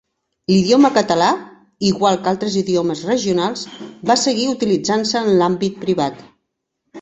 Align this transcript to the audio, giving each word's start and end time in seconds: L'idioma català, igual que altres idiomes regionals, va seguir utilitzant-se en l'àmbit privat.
L'idioma 0.51 0.89
català, 0.93 1.27
igual 1.89 2.17
que 2.23 2.31
altres 2.31 2.55
idiomes 2.61 3.03
regionals, 3.09 3.67
va 4.13 4.17
seguir 4.23 4.49
utilitzant-se 4.55 5.21
en 5.23 5.31
l'àmbit 5.43 5.79
privat. 5.85 6.27